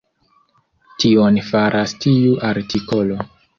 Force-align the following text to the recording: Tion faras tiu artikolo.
Tion 1.03 1.37
faras 1.51 1.95
tiu 2.07 2.35
artikolo. 2.51 3.23